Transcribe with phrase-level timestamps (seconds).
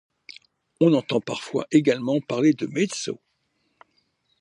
[0.79, 3.21] On entend parfois également parler de meidzo.